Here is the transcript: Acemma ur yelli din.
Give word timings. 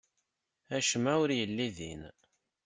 Acemma 0.75 1.13
ur 1.23 1.29
yelli 1.39 1.67
din. 1.77 2.01